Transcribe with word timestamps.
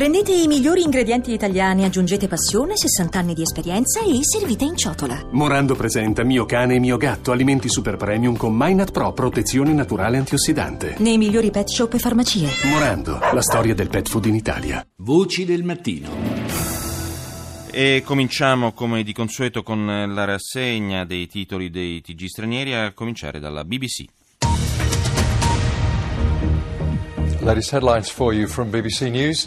Prendete 0.00 0.32
i 0.32 0.46
migliori 0.46 0.82
ingredienti 0.82 1.30
italiani, 1.30 1.84
aggiungete 1.84 2.26
passione, 2.26 2.74
60 2.74 3.18
anni 3.18 3.34
di 3.34 3.42
esperienza 3.42 4.00
e 4.00 4.20
servite 4.22 4.64
in 4.64 4.74
ciotola. 4.74 5.28
Morando 5.32 5.74
presenta 5.74 6.24
Mio 6.24 6.46
cane 6.46 6.76
e 6.76 6.78
mio 6.78 6.96
gatto, 6.96 7.32
alimenti 7.32 7.68
super 7.68 7.96
premium 7.96 8.34
con 8.34 8.54
Minat 8.56 8.92
Pro, 8.92 9.12
protezione 9.12 9.74
naturale 9.74 10.16
antiossidante. 10.16 10.94
Nei 11.00 11.18
migliori 11.18 11.50
pet 11.50 11.68
shop 11.68 11.92
e 11.92 11.98
farmacie. 11.98 12.48
Morando, 12.70 13.18
la 13.18 13.42
storia 13.42 13.74
del 13.74 13.90
pet 13.90 14.08
food 14.08 14.24
in 14.24 14.36
Italia. 14.36 14.82
Voci 14.96 15.44
del 15.44 15.64
mattino. 15.64 16.08
E 17.70 18.02
cominciamo 18.02 18.72
come 18.72 19.02
di 19.02 19.12
consueto 19.12 19.62
con 19.62 19.84
la 19.84 20.24
rassegna 20.24 21.04
dei 21.04 21.26
titoli 21.26 21.68
dei 21.68 22.00
TG 22.00 22.24
stranieri, 22.24 22.72
a 22.72 22.94
cominciare 22.94 23.38
dalla 23.38 23.64
BBC. 23.64 24.06
Latest 27.42 27.72
headlines 27.72 28.10
for 28.10 28.32
you 28.32 28.46
from 28.46 28.70
BBC 28.70 29.02
News. 29.02 29.46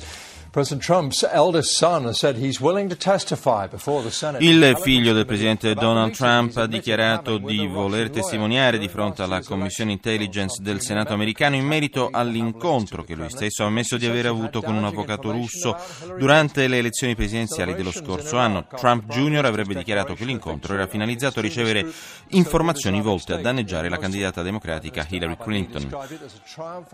Il 4.37 4.77
figlio 4.79 5.11
del 5.11 5.25
presidente 5.25 5.73
Donald 5.73 6.13
Trump 6.13 6.55
ha 6.57 6.67
dichiarato 6.67 7.39
di 7.39 7.65
voler 7.65 8.11
testimoniare 8.11 8.77
di 8.77 8.87
fronte 8.87 9.23
alla 9.23 9.41
Commissione 9.41 9.93
Intelligence 9.93 10.61
del 10.61 10.79
Senato 10.79 11.11
americano 11.11 11.55
in 11.55 11.65
merito 11.65 12.09
all'incontro 12.11 13.03
che 13.03 13.15
lui 13.15 13.31
stesso 13.31 13.63
ha 13.63 13.65
ammesso 13.65 13.97
di 13.97 14.05
aver 14.05 14.27
avuto 14.27 14.61
con 14.61 14.75
un 14.75 14.85
avvocato 14.85 15.31
russo 15.31 15.75
durante 16.19 16.67
le 16.67 16.77
elezioni 16.77 17.15
presidenziali 17.15 17.73
dello 17.73 17.91
scorso 17.91 18.37
anno. 18.37 18.67
Trump 18.75 19.11
Jr. 19.11 19.45
avrebbe 19.45 19.73
dichiarato 19.73 20.13
che 20.13 20.23
l'incontro 20.23 20.75
era 20.75 20.85
finalizzato 20.85 21.39
a 21.39 21.41
ricevere 21.41 21.91
informazioni 22.27 23.01
volte 23.01 23.33
a 23.33 23.37
danneggiare 23.37 23.89
la 23.89 23.97
candidata 23.97 24.43
democratica 24.43 25.03
Hillary 25.09 25.35
Clinton. 25.35 25.97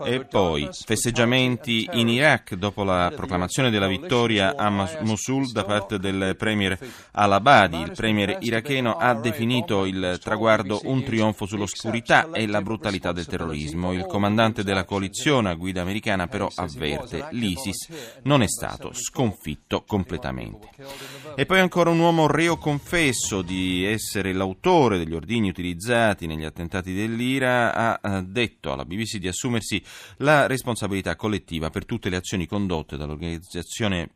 E 0.04 0.24
poi 0.24 0.66
festeggiamenti 0.72 1.86
in 1.92 2.08
Iraq 2.08 2.54
dopo 2.54 2.84
la 2.84 3.12
proclamazione 3.14 3.48
della 3.50 3.88
vittoria 3.88 4.54
a 4.56 4.70
Mosul 5.00 5.50
da 5.50 5.64
parte 5.64 5.98
del 5.98 6.36
premier 6.38 6.78
al-Abadi. 7.10 7.80
Il 7.80 7.90
premier 7.96 8.38
iracheno 8.40 8.96
ha 8.96 9.12
definito 9.14 9.86
il 9.86 10.20
traguardo 10.22 10.80
un 10.84 11.02
trionfo 11.02 11.46
sull'oscurità 11.46 12.30
e 12.30 12.46
la 12.46 12.62
brutalità 12.62 13.10
del 13.10 13.26
terrorismo. 13.26 13.92
Il 13.92 14.06
comandante 14.06 14.62
della 14.62 14.84
coalizione 14.84 15.50
a 15.50 15.54
guida 15.54 15.80
americana 15.80 16.28
però 16.28 16.48
avverte 16.54 17.26
l'ISIS 17.32 17.88
non 18.22 18.42
è 18.42 18.48
stato 18.48 18.92
sconfitto 18.92 19.82
completamente. 19.84 20.68
E 21.34 21.44
poi 21.44 21.58
ancora 21.58 21.90
un 21.90 21.98
uomo 21.98 22.28
reo 22.28 22.56
confesso 22.56 23.42
di 23.42 23.84
essere 23.84 24.32
l'autore 24.32 24.96
degli 24.96 25.12
ordini 25.14 25.48
utilizzati 25.48 26.28
negli 26.28 26.44
attentati 26.44 26.94
dell'Ira 26.94 27.98
ha 28.00 28.20
detto 28.20 28.72
alla 28.72 28.84
BBC 28.84 29.16
di 29.16 29.26
assumersi 29.26 29.82
la 30.18 30.46
responsabilità 30.46 31.16
collettiva 31.16 31.68
per 31.68 31.84
tutte 31.84 32.08
le 32.08 32.16
azioni 32.16 32.46
condotte 32.46 32.96
dall'organizzazione 32.96 33.38
organizzazione 33.40 34.10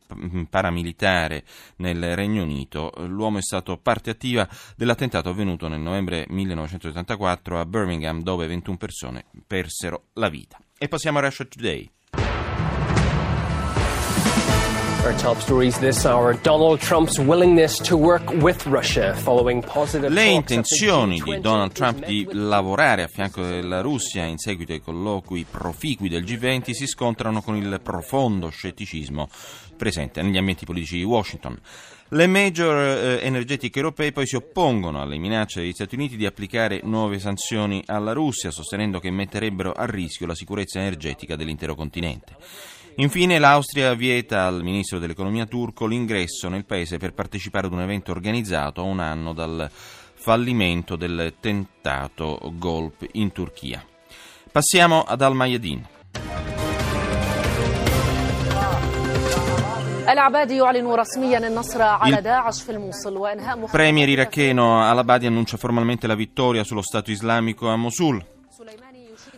paramilitare 0.49 1.43
nel 1.77 2.15
Regno 2.15 2.43
Unito. 2.43 2.91
L'uomo 3.07 3.39
è 3.39 3.41
stato 3.41 3.77
parte 3.77 4.11
attiva 4.11 4.47
dell'attentato 4.75 5.29
avvenuto 5.29 5.67
nel 5.67 5.79
novembre 5.79 6.25
1984 6.29 7.59
a 7.59 7.65
Birmingham 7.65 8.21
dove 8.21 8.47
21 8.47 8.77
persone 8.77 9.25
persero 9.45 10.05
la 10.13 10.29
vita. 10.29 10.59
E 10.77 10.87
passiamo 10.87 11.17
a 11.17 11.21
Russia 11.21 11.45
Today. 11.45 11.89
Le 20.09 20.23
intenzioni 20.23 21.21
di 21.23 21.39
Donald 21.39 21.73
Trump 21.73 22.03
di 22.03 22.27
lavorare 22.31 23.03
a 23.03 23.07
fianco 23.07 23.43
della 23.43 23.81
Russia 23.81 24.23
in 24.23 24.39
seguito 24.39 24.71
ai 24.71 24.81
colloqui 24.81 25.45
proficui 25.47 26.09
del 26.09 26.23
G20 26.23 26.71
si 26.71 26.87
scontrano 26.87 27.43
con 27.43 27.55
il 27.55 27.79
profondo 27.83 28.49
scetticismo 28.49 29.29
presente 29.77 30.23
negli 30.23 30.37
ambienti 30.37 30.65
politici 30.65 30.95
di 30.97 31.03
Washington. 31.03 31.55
Le 32.09 32.25
major 32.25 32.75
eh, 32.75 33.19
energetiche 33.21 33.77
europee 33.77 34.11
poi 34.11 34.25
si 34.25 34.35
oppongono 34.35 35.03
alle 35.03 35.19
minacce 35.19 35.59
degli 35.59 35.73
Stati 35.73 35.93
Uniti 35.93 36.17
di 36.17 36.25
applicare 36.25 36.81
nuove 36.83 37.19
sanzioni 37.19 37.83
alla 37.85 38.13
Russia, 38.13 38.49
sostenendo 38.49 38.99
che 38.99 39.11
metterebbero 39.11 39.71
a 39.71 39.85
rischio 39.85 40.25
la 40.25 40.33
sicurezza 40.33 40.79
energetica 40.79 41.35
dell'intero 41.35 41.75
continente. 41.75 42.35
Infine 42.97 43.39
l'Austria 43.39 43.93
vieta 43.93 44.45
al 44.45 44.63
ministro 44.63 44.99
dell'economia 44.99 45.45
turco 45.45 45.85
l'ingresso 45.85 46.47
nel 46.47 46.63
paese 46.63 46.97
per 46.97 47.13
partecipare 47.13 47.67
ad 47.67 47.73
un 47.73 47.81
evento 47.81 48.11
organizzato 48.11 48.79
a 48.79 48.85
un 48.85 48.99
anno 48.99 49.33
dal 49.33 49.69
fallimento 50.13 50.95
del 50.95 51.33
tentato 51.41 52.39
golpe 52.53 53.09
in 53.13 53.33
Turchia. 53.33 53.85
Passiamo 54.49 55.01
ad 55.01 55.21
Al-Mayadin. 55.21 55.87
Il 62.05 63.69
premier 63.71 64.07
iracheno 64.07 64.81
al-Abadi 64.81 65.25
annuncia 65.25 65.57
formalmente 65.57 66.07
la 66.07 66.15
vittoria 66.15 66.63
sullo 66.63 66.81
Stato 66.81 67.11
islamico 67.11 67.67
a 67.67 67.75
Mosul. 67.75 68.25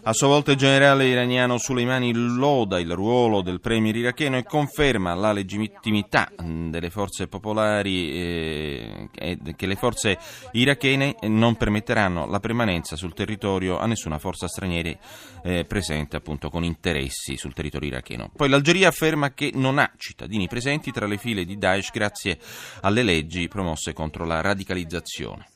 A 0.08 0.14
sua 0.14 0.28
volta 0.28 0.52
il 0.52 0.58
generale 0.58 1.06
iraniano 1.06 1.58
Soleimani 1.58 2.14
loda 2.14 2.80
il 2.80 2.94
ruolo 2.94 3.42
del 3.42 3.60
premier 3.60 3.94
iracheno 3.94 4.38
e 4.38 4.46
conferma 4.46 5.14
la 5.14 5.34
legittimità 5.34 6.32
delle 6.38 6.90
forze 6.90 7.28
popolari 7.28 8.14
eh, 8.14 9.10
che 9.54 9.66
le 9.66 9.76
forze 9.76 10.18
irachene 10.54 11.18
non 11.24 11.58
permetteranno 11.58 12.26
la 12.26 12.40
permanenza 12.40 12.96
sul 12.96 13.14
territorio 13.14 13.80
a 13.80 13.86
nessuna 13.86 14.18
forza 14.18 14.48
straniera 14.48 14.98
eh, 15.44 15.66
presente 15.66 16.16
appunto 16.16 16.50
con 16.50 16.64
interessi 16.64 17.36
sul 17.36 17.54
territorio 17.54 17.90
iracheno. 17.90 18.32
Poi 18.34 18.48
l'Algeria 18.48 18.88
afferma 18.88 19.34
che 19.34 19.52
non 19.56 19.78
ha 19.78 19.92
cittadini 19.98 20.48
presenti 20.48 20.90
tra 20.94 21.06
le 21.06 21.18
file 21.18 21.44
di 21.44 21.58
Daesh 21.58 21.92
grazie 21.92 22.40
alle 22.80 23.04
leggi 23.04 23.50
promosse 23.50 23.92
contro 23.92 24.24
la 24.24 24.40
radicalizzazione. 24.40 25.50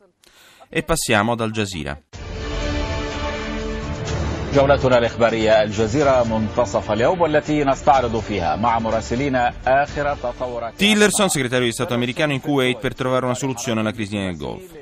E 0.68 0.84
passiamo 0.84 1.32
ad 1.32 1.40
Al 1.40 1.52
Jazeera. 1.52 1.98
جولتنا 4.55 4.99
الإخبارية 4.99 5.63
الجزيرة 5.63 6.25
منتصف 6.25 6.91
اليوم 6.93 7.21
والتي 7.21 7.65
نستعرض 7.65 8.21
فيها 8.21 8.57
مع 8.57 8.79
مراسلين 8.79 9.37
آخر 9.67 10.15
تطورات 10.15 10.73
Tillerson, 10.79 11.29
segretario 11.29 11.67
di 11.67 11.73
Stato 11.73 11.95
americano 11.95 12.33
in 12.33 12.41
Kuwait 12.41 12.79
per 12.79 12.95
trovare 12.95 13.25
una 13.27 13.35
soluzione 13.35 13.81
alla 13.81 13.93
crisi 13.93 14.17
nel 14.17 14.37
Golfo. 14.37 14.75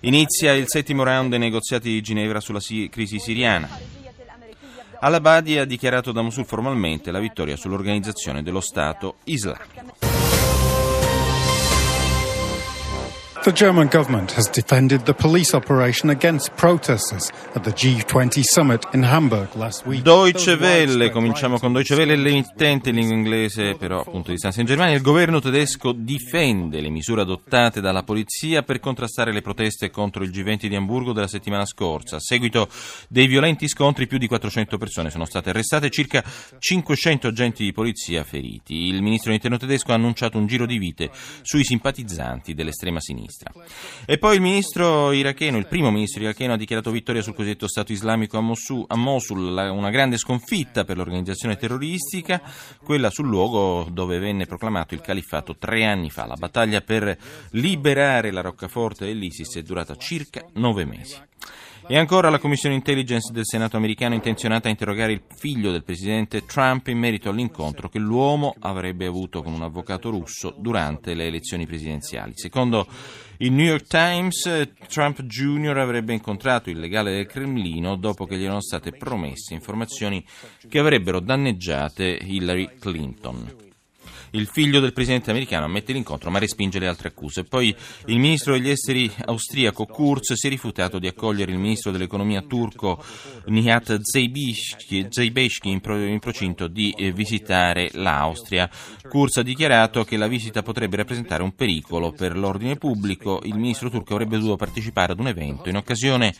Inizia 0.00 0.52
il 0.52 0.64
settimo 0.66 1.02
round 1.04 1.30
dei 1.30 1.38
negoziati 1.38 1.88
di 1.90 2.00
Ginevra 2.02 2.40
sulla 2.40 2.60
si- 2.60 2.88
crisi 2.90 3.18
siriana. 3.18 3.68
Al-Abadi 5.00 5.58
ha 5.58 5.64
dichiarato 5.64 6.10
da 6.12 6.22
Mosul 6.22 6.44
formalmente 6.44 7.10
la 7.10 7.20
vittoria 7.20 7.56
sull'organizzazione 7.56 8.42
dello 8.42 8.60
Stato 8.60 9.16
islamico. 9.24 9.91
The 13.43 13.51
German 13.51 13.89
government 13.89 14.31
has 14.37 14.49
defended 14.49 15.03
the 15.03 15.13
police 15.13 15.53
operation 15.53 16.09
against 16.09 16.55
protesters 16.55 17.29
at 17.53 17.63
the 17.65 17.73
G20 17.73 18.41
summit 18.41 18.85
in 18.93 19.03
Hamburg 19.03 19.53
last 19.55 19.85
week. 19.85 20.01
Deutsche 20.01 20.53
Welle, 20.53 21.09
cominciamo 21.09 21.59
con 21.59 21.73
Deutsche 21.73 21.93
Welle, 21.95 22.15
l'emittente 22.15 22.91
in 22.91 22.95
lingua 22.95 23.15
inglese, 23.17 23.75
però 23.75 23.99
appunto 23.99 24.31
di 24.31 24.37
stanza 24.37 24.61
in 24.61 24.65
Germania. 24.65 24.95
Il 24.95 25.01
governo 25.01 25.41
tedesco 25.41 25.91
difende 25.91 26.79
le 26.79 26.87
misure 26.89 27.23
adottate 27.23 27.81
dalla 27.81 28.03
polizia 28.03 28.63
per 28.63 28.79
contrastare 28.79 29.33
le 29.33 29.41
proteste 29.41 29.89
contro 29.89 30.23
il 30.23 30.29
G20 30.29 30.67
di 30.67 30.75
Amburgo 30.77 31.11
della 31.11 31.27
settimana 31.27 31.65
scorsa. 31.65 32.15
A 32.15 32.21
seguito 32.21 32.69
dei 33.09 33.27
violenti 33.27 33.67
scontri, 33.67 34.07
più 34.07 34.19
di 34.19 34.27
400 34.27 34.77
persone 34.77 35.09
sono 35.09 35.25
state 35.25 35.49
arrestate 35.49 35.89
circa 35.89 36.23
500 36.57 37.27
agenti 37.27 37.65
di 37.65 37.73
polizia 37.73 38.23
feriti. 38.23 38.85
Il 38.85 39.01
ministro 39.01 39.31
dell'interno 39.31 39.57
tedesco 39.57 39.91
ha 39.91 39.95
annunciato 39.95 40.37
un 40.37 40.47
giro 40.47 40.65
di 40.65 40.77
vite 40.77 41.11
sui 41.41 41.65
simpatizzanti 41.65 42.53
dell'estrema 42.53 43.01
sinistra. 43.01 43.31
E 44.05 44.17
poi 44.17 44.35
il 44.35 44.41
ministro 44.41 45.11
iracheno, 45.11 45.57
il 45.57 45.67
primo 45.67 45.91
ministro 45.91 46.21
iracheno, 46.21 46.53
ha 46.53 46.57
dichiarato 46.57 46.91
vittoria 46.91 47.21
sul 47.21 47.33
cosiddetto 47.33 47.67
Stato 47.67 47.91
islamico 47.91 48.37
a 48.37 48.41
Mosul, 48.41 48.85
a 48.87 48.95
Mosul 48.95 49.39
una 49.39 49.89
grande 49.89 50.17
sconfitta 50.17 50.83
per 50.83 50.97
l'organizzazione 50.97 51.57
terroristica, 51.57 52.41
quella 52.83 53.09
sul 53.09 53.27
luogo 53.27 53.87
dove 53.89 54.19
venne 54.19 54.45
proclamato 54.45 54.93
il 54.93 55.01
califfato 55.01 55.55
tre 55.57 55.85
anni 55.85 56.09
fa. 56.09 56.25
La 56.25 56.35
battaglia 56.35 56.81
per 56.81 57.17
liberare 57.51 58.31
la 58.31 58.41
roccaforte 58.41 59.05
dell'ISIS 59.05 59.57
è 59.57 59.61
durata 59.61 59.95
circa 59.95 60.45
nove 60.53 60.85
mesi. 60.85 61.17
E 61.85 61.97
ancora 61.97 62.29
la 62.29 62.39
Commissione 62.39 62.75
Intelligence 62.75 63.33
del 63.33 63.45
Senato 63.45 63.75
americano 63.75 64.13
è 64.13 64.17
intenzionata 64.17 64.67
a 64.67 64.71
interrogare 64.71 65.11
il 65.11 65.21
figlio 65.35 65.71
del 65.71 65.83
presidente 65.83 66.45
Trump 66.45 66.87
in 66.87 66.97
merito 66.97 67.29
all'incontro 67.29 67.89
che 67.89 67.99
l'uomo 67.99 68.55
avrebbe 68.59 69.05
avuto 69.05 69.43
con 69.43 69.53
un 69.53 69.61
avvocato 69.61 70.09
russo 70.09 70.55
durante 70.57 71.13
le 71.13 71.27
elezioni 71.27 71.65
presidenziali. 71.65 72.31
Secondo 72.35 72.87
il 73.37 73.51
New 73.51 73.65
York 73.65 73.87
Times, 73.87 74.69
Trump 74.87 75.23
Jr. 75.23 75.77
avrebbe 75.77 76.13
incontrato 76.13 76.69
il 76.69 76.79
legale 76.79 77.11
del 77.11 77.25
Cremlino 77.25 77.97
dopo 77.97 78.25
che 78.25 78.37
gli 78.37 78.43
erano 78.43 78.61
state 78.61 78.91
promesse 78.91 79.53
informazioni 79.53 80.23
che 80.69 80.79
avrebbero 80.79 81.19
danneggiate 81.19 82.17
Hillary 82.21 82.77
Clinton. 82.79 83.62
Il 84.35 84.47
figlio 84.47 84.79
del 84.79 84.93
presidente 84.93 85.29
americano 85.29 85.65
ammette 85.65 85.93
l'incontro 85.93 86.31
ma 86.31 86.39
respinge 86.39 86.79
le 86.79 86.87
altre 86.87 87.09
accuse. 87.09 87.43
Poi 87.43 87.75
il 88.05 88.17
ministro 88.17 88.53
degli 88.53 88.69
esteri 88.69 89.11
austriaco 89.25 89.85
Kurz 89.85 90.33
si 90.33 90.47
è 90.47 90.49
rifiutato 90.49 90.97
di 90.97 91.05
accogliere 91.05 91.51
il 91.51 91.59
ministro 91.59 91.91
dell'economia 91.91 92.41
turco 92.41 93.03
Nihat 93.45 93.99
Zeybeshki 94.01 95.69
in, 95.69 95.81
pro, 95.81 96.03
in 96.03 96.17
procinto 96.17 96.67
di 96.67 96.91
eh, 96.97 97.11
visitare 97.11 97.91
l'Austria. 97.93 98.67
Kurz 99.07 99.37
ha 99.37 99.43
dichiarato 99.43 100.03
che 100.03 100.17
la 100.17 100.27
visita 100.27 100.63
potrebbe 100.63 100.95
rappresentare 100.95 101.43
un 101.43 101.53
pericolo 101.53 102.11
per 102.11 102.35
l'ordine 102.35 102.75
pubblico. 102.75 103.39
Il 103.43 103.53
ministro 103.53 103.91
turco 103.91 104.13
avrebbe 104.13 104.37
dovuto 104.37 104.55
partecipare 104.55 105.11
ad 105.11 105.19
un 105.19 105.27
evento 105.27 105.69
in 105.69 105.75
occasione 105.75 106.33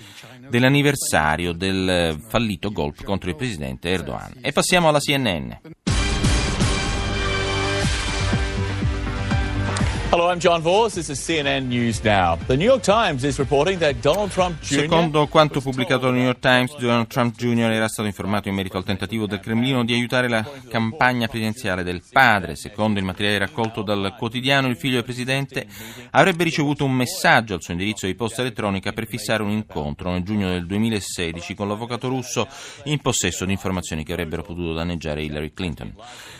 dell'anniversario 0.50 1.52
del 1.52 2.20
fallito 2.28 2.72
golpe 2.72 3.04
contro 3.04 3.30
il 3.30 3.36
presidente 3.36 3.90
Erdogan. 3.90 4.40
E 4.42 4.52
passiamo 4.52 4.88
alla 4.88 5.00
CNN. 5.00 5.52
Hello, 10.14 10.30
I'm 10.32 10.38
John 10.38 10.62
Vos. 10.62 10.94
This 10.94 11.10
is 11.10 11.20
CNN 11.20 11.66
News 11.70 12.00
Now. 12.04 12.38
The 12.46 12.56
New 12.56 12.68
York 12.68 12.84
Times 12.84 13.24
is 13.24 13.40
reporting 13.40 13.80
that 13.80 13.96
Donald 14.00 14.30
Trump 14.30 14.60
Jr. 14.60 14.82
Secondo 14.82 15.26
quanto 15.26 15.60
pubblicato 15.60 16.02
dal 16.02 16.14
New 16.14 16.22
York 16.22 16.38
Times, 16.38 16.78
Donald 16.78 17.08
Trump 17.08 17.36
Jr. 17.36 17.72
era 17.72 17.88
stato 17.88 18.08
informato 18.08 18.48
in 18.48 18.54
merito 18.54 18.78
al 18.78 18.84
tentativo 18.84 19.26
del 19.26 19.40
Cremlino 19.40 19.84
di 19.84 19.92
aiutare 19.92 20.30
la 20.30 20.48
campagna 20.70 21.26
presidenziale 21.26 21.82
del 21.82 22.04
padre. 22.12 22.56
Secondo 22.56 23.00
il 23.00 23.06
materiale 23.06 23.40
raccolto 23.40 23.82
dal 23.82 24.14
quotidiano, 24.16 24.68
il 24.68 24.78
figlio 24.78 24.98
del 24.98 25.04
presidente 25.04 25.66
avrebbe 26.12 26.44
ricevuto 26.44 26.86
un 26.86 26.92
messaggio 26.92 27.56
al 27.56 27.64
suo 27.64 27.74
indirizzo 27.74 28.06
di 28.06 28.14
posta 28.14 28.42
elettronica 28.42 28.92
per 28.92 29.08
fissare 29.08 29.42
un 29.42 29.50
incontro 29.50 30.12
nel 30.12 30.22
giugno 30.22 30.48
del 30.48 30.68
2016 30.68 31.56
con 31.56 31.68
l'avvocato 31.68 32.08
russo 32.08 32.48
in 32.84 33.00
possesso 33.00 33.46
di 33.46 33.52
informazioni 33.52 34.04
che 34.04 34.14
avrebbero 34.14 34.44
potuto 34.44 34.74
danneggiare 34.74 35.24
Hillary 35.24 35.54
Clinton. 35.54 35.92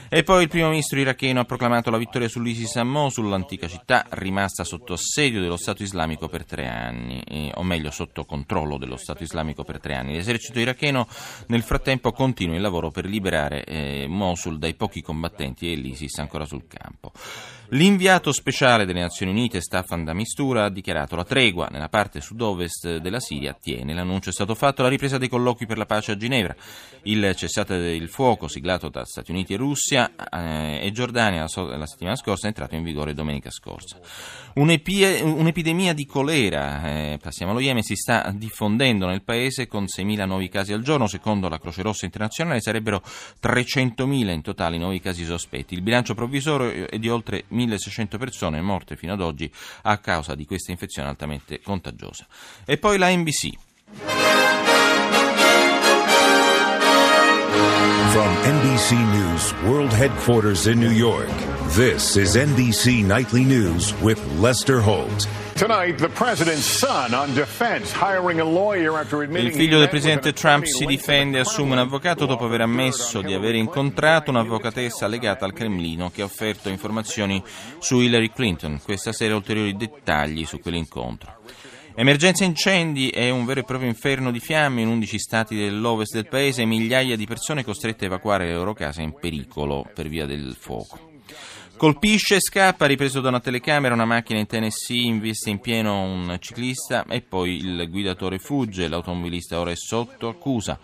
E 0.10 0.22
poi 0.22 0.44
il 0.44 0.48
primo 0.48 0.70
ministro 0.70 1.00
iracheno 1.00 1.40
ha 1.40 1.44
proclamato 1.44 1.90
la 1.90 1.98
vittoria 1.98 2.28
sull'ISIS 2.28 2.76
a 2.76 2.84
Mosul, 2.84 3.28
città 3.68 4.06
rimasta 4.10 4.64
sotto 4.64 4.94
assedio 4.94 5.42
dello 5.42 5.58
Stato 5.58 5.84
islamico 5.84 6.28
per 6.28 6.46
tre 6.46 6.68
anni, 6.68 7.22
eh, 7.22 7.52
o 7.56 7.64
meglio 7.64 7.92
sotto 7.92 8.26
controllo 8.26 8.78
dello 8.78 8.98
Stato 8.98 9.24
islamico 9.24 9.64
per 9.64 9.80
tre 9.80 9.96
anni. 9.96 10.14
L'esercito 10.14 10.60
iracheno 10.60 11.08
nel 11.48 11.64
frattempo 11.64 12.12
continua 12.12 12.56
il 12.56 12.62
lavoro 12.62 12.92
per 12.92 13.06
liberare 13.06 13.64
eh, 13.64 14.06
Mosul 14.08 14.60
dai 14.60 14.76
pochi 14.76 15.02
combattenti 15.02 15.72
e 15.72 15.76
l'ISIS 15.76 16.18
ancora 16.20 16.46
sul 16.46 16.68
campo. 16.68 17.12
L'inviato 17.74 18.32
speciale 18.32 18.86
delle 18.86 19.00
Nazioni 19.00 19.32
Unite, 19.32 19.60
Staffan 19.60 20.04
da 20.04 20.14
Mistura, 20.14 20.66
ha 20.66 20.70
dichiarato 20.70 21.16
la 21.16 21.24
tregua 21.24 21.70
nella 21.72 21.90
parte 21.90 22.22
sud-ovest 22.22 22.98
della 22.98 23.20
Siria 23.20 23.58
tiene. 23.60 23.96
L'annuncio 23.96 24.30
è 24.30 24.32
stato 24.32 24.54
fatto 24.54 24.82
alla 24.82 24.92
ripresa 24.92 25.18
dei 25.18 25.28
colloqui 25.28 25.66
per 25.66 25.80
la 25.80 25.88
pace 25.88 26.12
a 26.12 26.16
Ginevra. 26.16 26.56
Il 27.02 27.34
cessate 27.36 27.80
del 27.80 28.10
fuoco 28.10 28.48
siglato 28.48 28.90
da 28.90 29.04
Stati 29.06 29.32
Uniti 29.32 29.56
e 29.56 29.58
Russia 29.58 30.14
eh, 30.32 30.86
e 30.86 30.92
Giordania 30.92 31.48
la, 31.52 31.78
la, 31.78 31.88
settimana 31.88 32.16
scorsa 32.16 32.44
è 32.44 32.50
entrato 32.50 32.76
in 32.76 32.84
vigore 32.84 33.16
domenica 33.16 33.50
scorsa. 33.50 33.98
Un'epie, 34.54 35.22
un'epidemia 35.22 35.94
di 35.94 36.06
colera, 36.06 36.84
eh, 36.92 37.18
passiamo 37.20 37.54
allo 37.54 37.60
Yemen, 37.60 37.82
si 37.82 37.96
sta 37.96 38.32
diffondendo 38.36 39.08
nel 39.08 39.24
paese 39.24 39.66
con 39.66 39.86
6.000 39.86 40.28
nuovi 40.28 40.48
casi 40.48 40.74
al 40.74 40.84
giorno. 40.84 41.08
Secondo 41.08 41.50
la 41.50 41.58
Croce 41.58 41.82
Rossa 41.82 42.06
Internazionale 42.06 42.62
sarebbero 42.62 43.02
300.000 43.42 44.30
in 44.30 44.42
totale 44.44 44.76
i 44.76 44.80
nuovi 44.80 45.00
casi 45.00 45.26
sospetti. 45.26 45.74
Il 45.74 45.82
bilancio 45.82 46.14
provvisorio 46.14 46.88
è 46.88 47.00
di 47.00 47.10
oltre 47.10 47.46
1.600 47.66 48.18
persone 48.18 48.62
morte 48.62 48.96
fino 48.96 49.14
ad 49.14 49.22
oggi 49.22 49.52
a 49.84 49.98
causa 49.98 50.36
di 50.36 50.46
questa 50.46 50.72
infezione 50.72 51.10
altamente 51.10 51.62
contagiosa. 51.62 52.28
E 52.66 52.78
poi 52.78 52.98
la 52.98 53.10
NBC. 53.10 53.52
From 58.12 58.32
NBC 58.44 58.92
News 58.92 59.54
World 59.64 59.92
Headquarters 59.92 60.66
in 60.66 60.80
New 60.80 60.92
York, 60.92 61.32
this 61.76 62.18
is 62.18 62.36
NBC 62.36 63.04
Nightly 63.04 63.44
News 63.44 63.96
with 64.00 64.22
Lester 64.40 64.80
Holt. 64.80 65.28
Il 69.36 69.52
figlio 69.54 69.80
del 69.80 69.90
presidente 69.90 70.34
Trump 70.34 70.66
si 70.66 70.86
difende 70.86 71.38
e 71.38 71.42
assume 71.42 71.72
un 71.72 71.80
avvocato 71.80 72.28
dopo 72.28 72.46
aver 72.46 72.62
ammesso 72.62 73.22
di 73.22 73.34
aver 73.34 73.56
incontrato 73.56 74.30
un'avvocatessa 74.30 75.08
legata 75.08 75.46
al 75.46 75.54
Cremlino 75.54 76.12
che 76.12 76.22
ha 76.22 76.26
offerto 76.26 76.70
informazioni 76.70 77.42
su 77.80 78.00
Hillary 78.00 78.32
Clinton. 78.32 78.80
Questa 78.84 79.12
sera 79.12 79.36
ulteriori 79.36 79.76
dettagli 79.76 80.46
su 80.46 80.60
quell'incontro. 80.60 81.38
Emergenza 81.96 82.44
incendi 82.44 83.10
è 83.10 83.32
un 83.32 83.46
vero 83.46 83.62
e 83.62 83.64
proprio 83.64 83.90
inferno 83.90 84.32
di 84.32 84.40
fiamme 84.40 84.82
in 84.82 84.90
11 84.90 85.18
stati 85.18 85.56
dell'ovest 85.56 86.14
del 86.14 86.28
paese, 86.28 86.66
migliaia 86.66 87.16
di 87.16 87.26
persone 87.26 87.64
costrette 87.64 88.06
a 88.06 88.08
evacuare 88.08 88.46
le 88.46 88.54
loro 88.54 88.74
case 88.74 89.02
in 89.02 89.14
pericolo 89.20 89.90
per 89.92 90.08
via 90.08 90.28
del 90.28 90.56
fuoco. 90.60 91.13
Colpisce 91.76 92.36
e 92.36 92.40
scappa, 92.40 92.86
ripreso 92.86 93.20
da 93.20 93.30
una 93.30 93.40
telecamera, 93.40 93.94
una 93.94 94.06
macchina 94.06 94.40
in 94.40 94.48
Tennessee, 94.48 95.06
investe 95.06 95.50
in 95.50 95.60
pieno 95.60 96.02
un 96.02 96.38
ciclista 96.40 97.04
e 97.10 97.22
poi 97.22 97.58
il 97.58 97.90
guidatore 97.90 98.38
fugge, 98.38 98.88
l'automobilista 98.88 99.60
ora 99.60 99.72
è 99.72 99.76
sotto 99.76 100.30
accusa. 100.30 100.80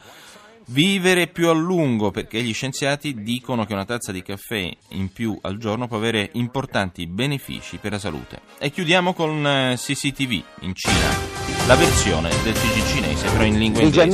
Vivere 0.72 1.28
più 1.28 1.48
a 1.48 1.54
lungo 1.54 2.12
perché 2.12 2.44
gli 2.44 2.54
scienziati 2.54 3.24
dicono 3.24 3.66
che 3.66 3.74
una 3.74 3.86
tazza 3.86 4.12
di 4.12 4.22
caffè 4.22 4.70
in 4.90 5.12
più 5.12 5.36
al 5.42 5.58
giorno 5.58 5.88
può 5.88 5.98
avere 5.98 6.30
importanti 6.34 7.08
benefici 7.08 7.78
per 7.78 7.94
la 7.94 8.00
salute. 8.00 8.42
E 8.60 8.70
chiudiamo 8.70 9.14
con 9.14 9.48
eh, 9.48 9.76
CCTV 9.78 10.44
in 10.62 10.74
Cina, 10.76 11.66
la 11.66 11.76
versione 11.76 12.30
del 12.44 12.54
TG 12.54 12.86
cinese 12.86 13.30
però 13.32 13.44
in 13.46 13.58
lingua 13.58 13.82
inglese. 13.82 14.10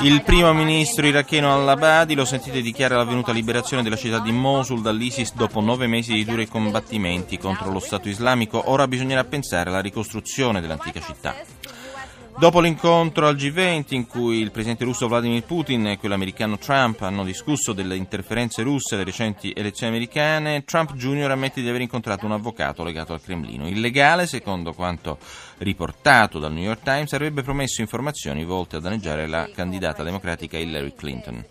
Il 0.00 0.22
primo 0.22 0.52
ministro 0.52 1.06
iracheno 1.06 1.52
al-Labadi, 1.52 2.14
lo 2.14 2.24
sentite, 2.24 2.62
dichiara 2.62 2.96
l'avvenuta 2.96 3.32
liberazione 3.32 3.82
della 3.82 3.96
città 3.96 4.18
di 4.18 4.32
Mosul 4.32 4.82
dall'ISIS 4.82 5.34
dopo 5.34 5.60
nove 5.60 5.86
mesi 5.86 6.12
di 6.12 6.24
duri 6.24 6.46
combattimenti 6.48 7.38
contro 7.38 7.70
lo 7.70 7.80
Stato 7.80 8.08
islamico. 8.08 8.70
Ora 8.70 8.88
bisognerà 8.88 9.24
pensare 9.24 9.70
alla 9.70 9.80
ricostruzione 9.80 10.60
dell'antica 10.60 11.00
città. 11.00 11.34
Dopo 12.38 12.60
l'incontro 12.60 13.26
al 13.26 13.36
G20 13.36 13.94
in 13.94 14.06
cui 14.06 14.38
il 14.38 14.50
presidente 14.50 14.84
russo 14.84 15.08
Vladimir 15.08 15.42
Putin 15.44 15.88
e 15.88 15.98
quello 15.98 16.14
americano 16.14 16.56
Trump 16.56 17.02
hanno 17.02 17.22
discusso 17.22 17.74
delle 17.74 17.96
interferenze 17.96 18.62
russe 18.62 18.94
alle 18.94 19.04
recenti 19.04 19.52
elezioni 19.54 19.92
americane, 19.94 20.64
Trump 20.64 20.94
Jr. 20.94 21.30
ammette 21.30 21.60
di 21.60 21.68
aver 21.68 21.82
incontrato 21.82 22.24
un 22.24 22.32
avvocato 22.32 22.82
legato 22.82 23.12
al 23.12 23.20
Cremlino. 23.20 23.68
Il 23.68 23.80
legale, 23.80 24.26
secondo 24.26 24.72
quanto 24.72 25.18
riportato 25.58 26.38
dal 26.38 26.52
New 26.52 26.62
York 26.62 26.82
Times, 26.82 27.12
avrebbe 27.12 27.42
promesso 27.42 27.82
informazioni 27.82 28.42
volte 28.44 28.76
a 28.76 28.80
danneggiare 28.80 29.26
la 29.26 29.50
candidata 29.54 30.02
democratica 30.02 30.56
Hillary 30.56 30.94
Clinton. 30.94 31.44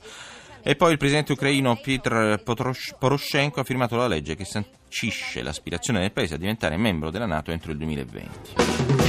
E 0.62 0.76
poi 0.76 0.92
il 0.92 0.98
presidente 0.98 1.34
ucraino 1.34 1.80
Petr 1.81 2.42
Poroshenko 2.44 3.60
ha 3.60 3.64
firmato 3.64 3.96
la 3.96 4.08
legge 4.08 4.36
che 4.36 4.44
sancisce 4.44 5.42
l'aspirazione 5.42 6.00
del 6.00 6.12
paese 6.12 6.34
a 6.34 6.38
diventare 6.38 6.78
membro 6.78 7.12
della 7.12 7.26
Nato 7.26 7.52
entro 7.52 7.72
il 7.72 7.78
2020. 7.78 9.08